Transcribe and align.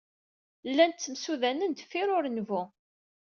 Llan 0.69 0.91
ttemsudanen 0.93 1.71
deffir 1.73 2.07
urenbu. 2.17 2.61